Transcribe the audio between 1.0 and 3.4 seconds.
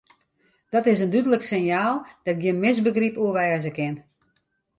in dúdlik sinjaal dêr't gjin misbegryp oer